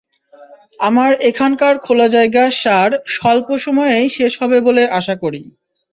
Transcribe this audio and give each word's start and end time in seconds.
আমার 0.79 1.11
এখানকার 1.29 1.73
খোলা 1.85 2.07
জায়গার 2.15 2.51
সার 2.61 2.91
স্বল্প 3.13 3.47
সময়েই 3.65 4.07
শেষ 4.17 4.31
হবে 4.41 4.57
বলে 4.67 4.83
আশা 4.99 5.15
করি। 5.23 5.41